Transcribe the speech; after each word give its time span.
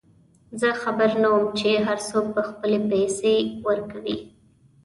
زه 0.59 0.69
خبر 0.81 1.09
نه 1.21 1.27
وم 1.33 1.45
چې 1.59 1.69
هرڅوک 1.87 2.25
به 2.35 2.41
خپلې 2.49 2.77
پیسې 2.91 3.35
ورکوي. 3.67 4.17